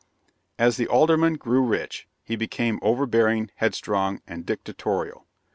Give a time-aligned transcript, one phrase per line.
[0.57, 5.27] As the Alderman grew rich, he became overbearing, headstrong, and dictatorial.